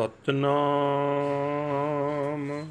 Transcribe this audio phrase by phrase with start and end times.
[0.00, 2.70] ਸਤਨਾਮ।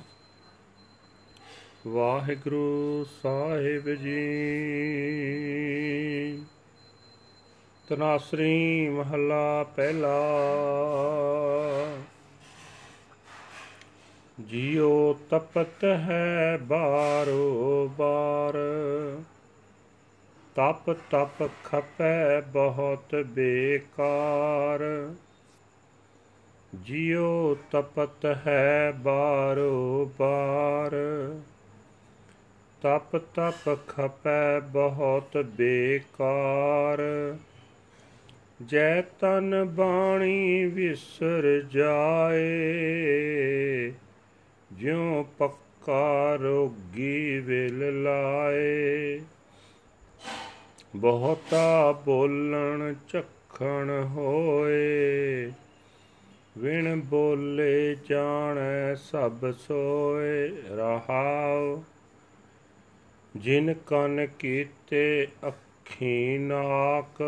[1.87, 4.29] ਵਾਹਿਗੁਰੂ ਸਾਹਿਬ ਜੀ।
[7.87, 10.19] ਤਨਾਸਰੀ ਮਹੱਲਾ ਪਹਿਲਾ।
[14.39, 18.57] ਜਿਉ ਤਪਤ ਹੈ ਬਾਰੋ ਬਾਰ।
[20.55, 25.13] ਤਪ ਤਪ ਖਪੈ ਬਹੁਤ ਬੇਕਾਰ।
[26.75, 30.91] ਜਿਉ ਤਪਤ ਹੈ ਬਾਰੋ ਬਾਰ
[32.81, 37.01] ਤਪ ਤਪ ਖਪੈ ਬਹੁਤ ਬੇਕਾਰ।
[38.65, 42.47] ਜੈ ਤਨ ਬਾਣੀ ਵਿਸਰ ਜਾਏ,
[44.73, 49.21] ਜਿਉ ਪੱਕਾ ਰੋਗੀ ਵਿਲ ਲਾਏ।
[50.95, 55.51] ਬਹੁਤਾ ਬੋਲਣ ਚਖਣ ਹੋਏ
[56.59, 61.83] ਵਿਣ ਬੋਲੇ ਜਾਣੈ ਸਭ ਸੋਏ ਰਹਾਉ।
[63.35, 67.23] ਜਿਨ ਕਨ ਕੀਤੇ ਅੱਖੀ ਨਾਕ,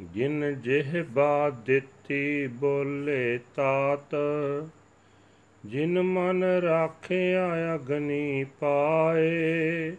[0.00, 4.14] ਜਿਨ ਜਿਹਬਾ ਦਿੱਤੀ ਬੋਲੇ ਤਾਤ,
[5.66, 9.92] ਜਿਨ ਮਨ ਰਾਖਿਆ ਅਗਨੀ ਪਾਏ,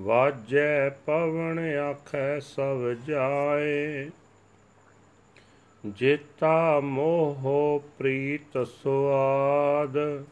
[0.00, 4.10] ਵਾਜੈ ਪਵਨ ਆਖੈ ਸਭ ਜਾਏ।
[5.88, 10.24] ਜੇਤਾ ਮੋਹ ਪ੍ਰੀਤ ਸੁਆਦ,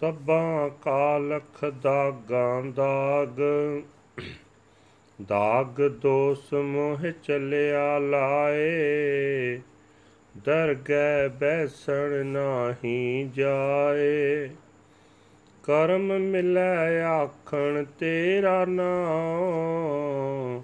[0.00, 3.40] ਸਭਾ ਕਾਲਖ ਦਾਗਾਂ ਦਾਗ।
[5.26, 9.60] ਦਾਗ ਦੋਸ ਮੋਹ ਚਲਿਆ ਲਾਏ,
[10.44, 14.50] ਦਰਗਹਿ ਬੈਸਣ ਨਾਹੀ ਜਾਏ।
[15.62, 20.62] ਕਰਮ ਮਿਲੈ ਆਖਣ ਤੇਰਾ ਨਾਮ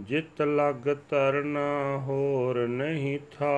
[0.00, 3.54] ਜਿਤ ਲਗ ਤਰਨਾ ਹੋਰ ਨਹੀਂ ਥਾ।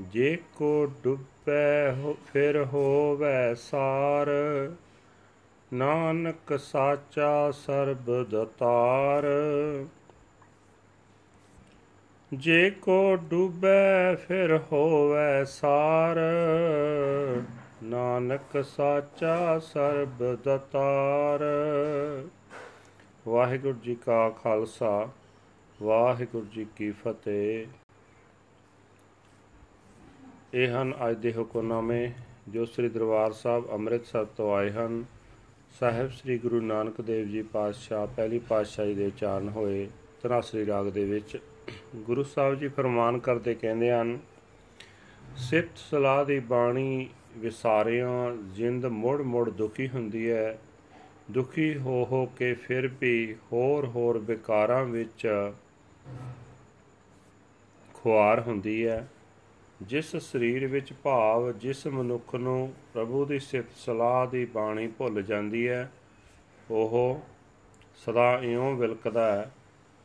[0.00, 1.92] ਜੇ ਕੋ ਡੁੱਬੈ
[2.32, 4.28] ਫਿਰ ਹੋਵੈ ਸਾਰ।
[5.72, 9.24] ਨਾਨਕ ਸਾਚਾ ਸਰਬ ਦਤਾਰ।
[12.34, 16.16] ਜੇ ਕੋ ਡੁੱਬੈ ਫਿਰ ਹੋਵੈ ਸਾਰ।
[17.82, 21.40] ਨਾਨਕ ਸਾਚਾ ਸਰਬ ਦਤਾਰ।
[23.28, 25.08] ਵਾਹਿਗੁਰੂ ਜੀ ਕਾ ਖਾਲਸਾ,
[25.82, 27.66] ਵਾਹਿਗੁਰੂ ਜੀ ਕੀ ਫਤਿਹ।
[30.54, 32.12] ਇਹ ਹਨ ਅੱਜ ਦੇ ਹੁਕਮਨਾਮੇ
[32.48, 35.04] ਜੋ ਸ੍ਰੀ ਦਰਬਾਰ ਸਾਹਿਬ ਅੰਮ੍ਰਿਤਸਰ ਤੋਂ ਆਏ ਹਨ।
[35.80, 39.88] ਸਾਹਿਬ ਸ੍ਰੀ ਗੁਰੂ ਨਾਨਕ ਦੇਵ ਜੀ ਪਾਤਸ਼ਾਹ ਪਹਿਲੀ ਪਾਤਸ਼ਾਹੀ ਦੇ ਉਚਾਰਨ ਹੋਏ
[40.22, 41.38] ਤਨਾਸਰੀ ਰਾਗ ਦੇ ਵਿੱਚ।
[41.96, 44.18] ਗੁਰੂ ਸਾਹਿਬ ਜੀ ਫਰਮਾਨ ਕਰਦੇ ਕਹਿੰਦੇ ਹਨ
[45.36, 50.58] ਸਿੱਤ ਸਲਾਹ ਦੀ ਬਾਣੀ ਵਿਸਾਰਿਆਂ, ਜਿੰਦ ਮੁੜ ਮੁੜ ਦੁਖੀ ਹੁੰਦੀ ਹੈ
[51.30, 55.52] ਦੁਖੀ ਹੋ ਹੋ ਕੇ ਫਿਰ ਵੀ ਹੋਰ ਹੋਰ ਵਿਕਾਰਾਂ ਵਿੱਚ
[57.94, 59.08] ਖੁਆਰ ਹੁੰਦੀ ਹੈ।
[59.82, 65.68] ਜਿਸ ਸਰੀਰ ਵਿੱਚ ਭਾਵ, ਜਿਸ ਮਨੁੱਖ ਨੂੰ ਪ੍ਰਭੂ ਦੀ ਸਿਫਤ, ਸਲਾਹ ਦੀ ਬਾਣੀ ਭੁੱਲ ਜਾਂਦੀ
[65.68, 65.90] ਹੈ,
[66.70, 67.20] ਉਹ
[67.96, 69.50] ਸਦਾ ਇਉਂ ਵਿਲਕਦਾ ਹੈ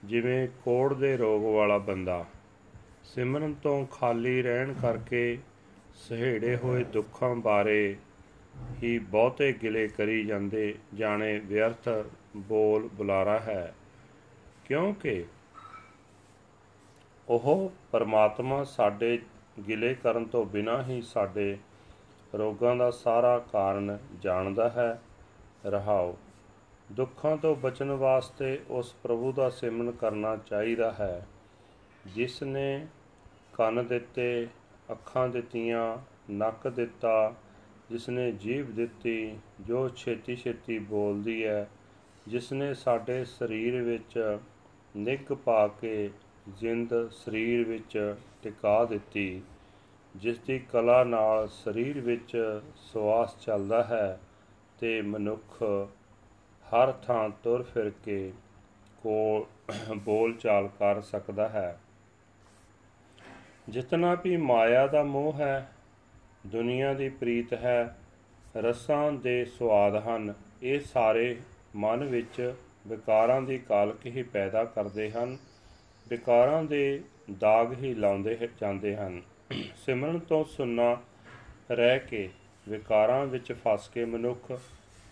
[0.04, 2.26] ਜਿਵੇਂ ਕੋੜ ਦੇ ਰੋਗ ਵਾਲਾ ਬੰਦਾ।
[3.04, 5.38] ਸਿਮਰਨ ਤੋਂ ਖਾਲੀ ਰਹਿਣ ਕਰਕੇ
[5.96, 7.96] ਸਹੇੜੇ ਹੋਏ ਦੁੱਖਾਂ ਬਾਰੇ
[8.84, 11.90] ਹੀ ਬਹੁਤੇ ਗਿਲੇ ਕਰੀ ਜਾਂਦੇ, ਜਾਣੇ ਵਿਅਰਥ
[12.38, 13.76] ਬੋਲ ਬੁਲਾਰਾ ਹੈ।
[14.66, 15.26] ਕਿਉਂਕਿ
[17.30, 19.20] ਉਹ ਪਰਮਾਤਮਾ ਸਾਡੇ
[19.68, 21.58] ਗਿਲੇ ਕਰਨ ਤੋਂ ਬਿਨਾਂ ਹੀ ਸਾਡੇ
[22.36, 25.02] ਰੋਗਾਂ ਦਾ ਸਾਰਾ ਕਾਰਨ ਜਾਣਦਾ ਹੈ।
[25.66, 26.18] ਰਹਾਓ,
[26.92, 31.28] ਦੁੱਖਾਂ ਤੋਂ ਬਚਣ ਵਾਸਤੇ ਉਸ ਪ੍ਰਭੂ ਦਾ ਸਿਮਰਨ ਕਰਨਾ ਚਾਹੀਦਾ ਹੈ।
[32.08, 32.88] ਜਿਸ ਨੇ
[33.54, 34.48] ਕੰਨ ਦਿੱਤੇ,
[34.92, 35.98] ਅੱਖਾਂ ਦਿੱਤੀਆਂ,
[36.32, 37.36] ਨੱਕ ਦਿੱਤਾ
[37.92, 41.70] ਜਿਸ ਨੇ ਜੀਭ ਦਿੱਤੀ, ਜੋ ਛੇਤੀ ਛੇਤੀ ਬੋਲਦੀ ਹੈ
[42.28, 44.38] ਜਿਸ ਨੇ ਸਾਡੇ ਸਰੀਰ ਵਿੱਚ
[44.98, 46.10] ਨਿੱਘ ਪਾ ਕੇ
[46.50, 49.42] ਜਿੰਦ ਸਰੀਰ ਵਿੱਚ ਟਿਕਾ ਦਿੱਤੀ
[50.16, 54.20] ਜਿਸ ਦੀ ਕਲਾ ਨਾਲ ਸਰੀਰ ਵਿੱਚ ਸਵਾਸ ਚੱਲਦਾ ਹੈ
[54.80, 55.64] ਤੇ ਮਨੁੱਖ
[56.66, 58.34] ਹਰ ਥਾਂ ਤੁਰ ਫਿਰ ਕੇ
[59.04, 59.48] ਕੋ
[59.98, 61.80] ਬੋਲ ਚਾਲ ਕਰ ਸਕਦਾ ਹੈ।
[63.70, 65.73] ਜਿਤਨਾ ਵੀ ਮਾਇਆ ਦਾ ਮੋਹ ਹੈ
[66.48, 67.96] ਦੁਨੀਆ ਦੀ ਪ੍ਰੀਤ ਹੈ,
[68.58, 71.36] ਰਸਾਂ ਦੇ ਸਵਾਦ ਹਨ। ਇਹ ਸਾਰੇ
[71.76, 72.54] ਮਨ ਵਿੱਚ
[72.88, 75.38] ਵਿਕਾਰਾਂ ਦੀ ਕਾਲਕ ਹੀ ਪੈਦਾ ਕਰਦੇ ਹਨ।
[76.08, 77.02] ਵਿਕਾਰਾਂ ਦੇ
[77.40, 79.22] ਦਾਗ ਹੀ ਲਾਉਂਦੇ ਜਾਂਦੇ ਹਨ।
[79.76, 80.98] ਸਿਮਰਨ ਤੋਂ ਸੁੰਨਾ
[81.72, 82.30] ਰਹਿ ਕੇ
[82.70, 84.52] ਵਿਕਾਰਾਂ ਵਿੱਚ ਫਸ ਕੇ ਮਨੁੱਖ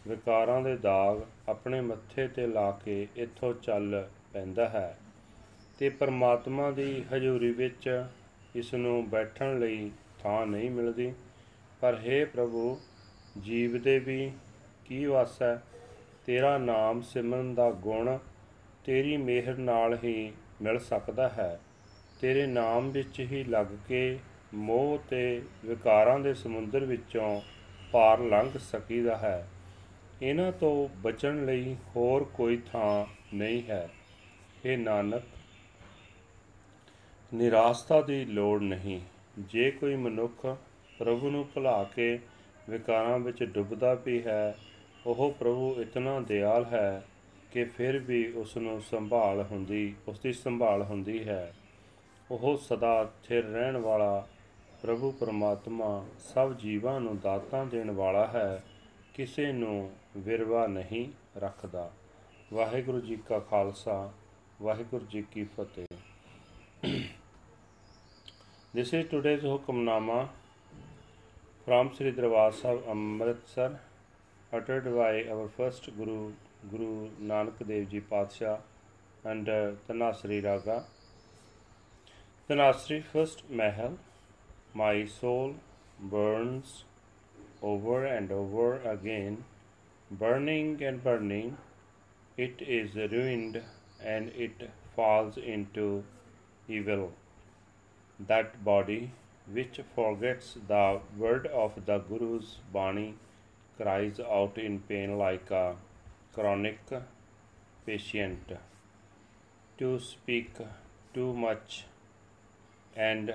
[0.07, 4.97] ਵਿਕਾਰਾਂ ਦੇ ਦਾਗ ਆਪਣੇ ਮੱਥੇ ਤੇ ਲਾ ਕੇ ਇੱਥੋਂ ਚੱਲ ਪੈਂਦਾ ਹੈ
[5.79, 8.05] ਤੇ ਪਰਮਾਤਮਾ ਦੀ ਹਜ਼ੂਰੀ ਵਿੱਚ
[8.55, 9.91] ਇਸ ਨੂੰ ਬੈਠਣ ਲਈ
[10.23, 11.13] ਥਾਂ ਨਹੀਂ ਮਿਲਦੀ।
[11.81, 12.81] ਪਰ हे ਪ੍ਰਭੂ,
[13.41, 14.31] ਜੀਵ ਦੇ ਵੀ
[14.85, 15.63] ਕੀ ਵਸ ਹੈ?
[16.25, 18.17] ਤੇਰਾ ਨਾਮ ਸਿਮਰਨ ਦਾ ਗੁਣ
[18.85, 21.59] ਤੇਰੀ ਮਿਹਰ ਨਾਲ ਹੀ ਮਿਲ ਸਕਦਾ ਹੈ।
[22.21, 24.19] ਤੇਰੇ ਨਾਮ ਵਿੱਚ ਹੀ ਲੱਗ ਕੇ
[24.53, 27.41] ਮੋਹ ਤੇ ਵਿਕਾਰਾਂ ਦੇ ਸਮੁੰਦਰ ਵਿੱਚੋਂ
[27.91, 29.49] ਪਾਰ ਲੰਘ ਸਕੀਦਾ ਹੈ।
[30.21, 33.89] ਇਹਨਾਂ ਤੋਂ ਬਚਣ ਲਈ ਹੋਰ ਕੋਈ ਥਾਂ ਨਹੀਂ ਹੈ।
[34.65, 35.23] ਇਹ ਨਾਨਕ,
[37.33, 39.01] ਨਿਰਾਸ਼ਤਾ ਦੀ ਲੋੜ ਨਹੀਂ।
[39.39, 40.57] ਜੇ ਕੋਈ ਮਨੁੱਖ
[40.99, 42.19] ਪ੍ਰਭੂ ਨੂੰ ਭੁਲਾ ਕੇ
[42.69, 44.57] ਵਿਕਾਰਾਂ ਵਿੱਚ ਡੁੱਬਦਾ ਵੀ ਹੈ,
[45.05, 47.03] ਉਹ ਪ੍ਰਭੂ ਇਤਨਾ ਦਿਆਲ ਹੈ
[47.51, 51.55] ਕਿ ਫਿਰ ਵੀ ਉਸ ਨੂੰ ਸੰਭਾਲ ਹੁੰਦੀ ਉਸ ਦੀ ਸੰਭਾਲ ਹੁੰਦੀ ਹੈ।
[52.31, 54.27] ਉਹ ਸਦਾ ਸਥਿਰ ਰਹਿਣ ਵਾਲਾ
[54.81, 58.63] ਪ੍ਰਭੂ ਪਰਮਾਤਮਾ ਸਭ ਜੀਵਾਂ ਨੂੰ ਦਾਤਾਂ ਦੇਣ ਵਾਲਾ ਹੈ,
[59.13, 61.07] ਕਿਸੇ ਨੂੰ ਵਿਰਵਾ ਨਹੀਂ
[61.37, 61.91] ਰੱਖਦਾ।
[62.53, 64.11] ਵਾਹਿਗੁਰੂ ਜੀ ਕਾ ਖਾਲਸਾ,
[64.61, 65.90] ਵਾਹਿਗੁਰੂ ਜੀ ਕੀ ਫਤਿਹ।
[68.73, 70.29] This is today's Hukamnama
[71.65, 72.53] from Sri Darbar
[72.89, 73.81] Amritsar
[74.53, 76.31] uttered by our first Guru
[76.71, 78.59] Guru Nanak Dev Ji Patsha
[79.25, 80.85] under Tanasri Raga.
[82.49, 83.97] Tanasri first Mahal
[84.73, 85.55] My soul
[85.99, 86.85] burns
[87.61, 89.43] over and over again,
[90.09, 91.57] burning and burning.
[92.37, 93.61] It is ruined
[94.01, 96.05] and it falls into
[96.69, 97.11] evil
[98.27, 99.11] that body
[99.51, 103.15] which forgets the word of the Guru's Bani
[103.77, 105.75] cries out in pain like a
[106.33, 106.79] chronic
[107.85, 108.53] patient.
[109.79, 110.53] To speak
[111.13, 111.85] too much
[112.95, 113.33] and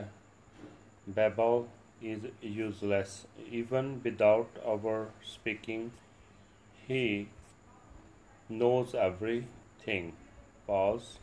[1.06, 1.68] babble
[2.00, 3.26] is useless.
[3.50, 5.92] Even without our speaking,
[6.86, 7.28] He
[8.48, 10.12] knows everything.
[10.66, 11.18] Pause.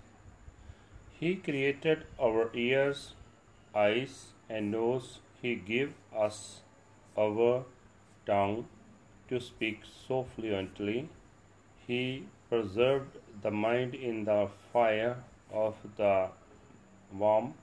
[1.20, 3.14] He created our ears
[3.76, 6.62] eyes and nose he gave us
[7.18, 7.66] our
[8.26, 8.66] tongue
[9.30, 11.10] to speak so fluently
[11.88, 15.18] he preserved the mind in the fire
[15.52, 16.28] of the
[17.12, 17.54] womb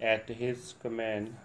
[0.00, 1.36] at his command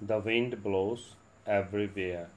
[0.00, 1.14] the wind blows
[1.46, 2.28] everywhere.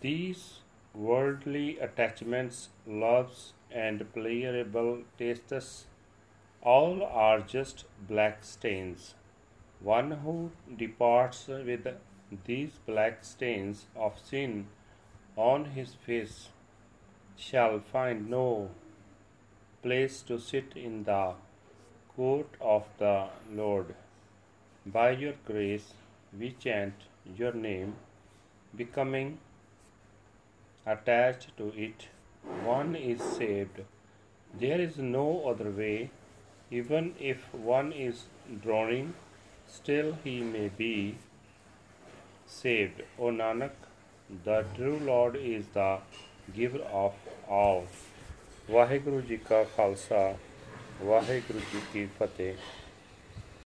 [0.00, 0.60] These
[0.94, 5.86] worldly attachments loves and pleasurable tastes
[6.72, 9.14] all are just black stains.
[9.88, 11.86] One who departs with
[12.44, 14.66] these black stains of sin
[15.36, 16.48] on his face
[17.36, 18.70] shall find no
[19.84, 21.34] place to sit in the
[22.16, 23.28] court of the
[23.62, 23.94] Lord.
[24.84, 25.88] By your grace
[26.36, 26.94] we chant
[27.38, 27.94] your name,
[28.74, 29.38] becoming
[30.84, 32.08] attached to it.
[32.64, 33.82] One is saved.
[34.58, 36.10] There is no other way
[36.71, 38.23] even if one is
[38.63, 39.13] drowning,
[39.67, 41.17] still he may be
[42.47, 43.01] saved.
[43.19, 43.71] O Nanak,
[44.45, 45.89] the true Lord is the
[46.55, 47.13] giver of
[47.49, 47.85] all.
[48.71, 50.19] Waheguru ji ਕਾ ਖਾਲਸਾ
[51.03, 52.53] ਵਾਹਿਗੁਰੂ ਜੀ ਕੀ ਫਤਿਹ